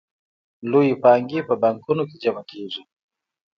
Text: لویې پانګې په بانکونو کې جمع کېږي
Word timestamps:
لویې 0.71 0.95
پانګې 1.03 1.39
په 1.49 1.53
بانکونو 1.61 2.03
کې 2.09 2.15
جمع 2.23 2.43
کېږي 2.51 2.81